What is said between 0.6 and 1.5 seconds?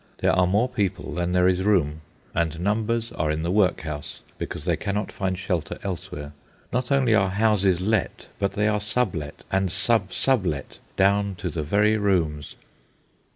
people than there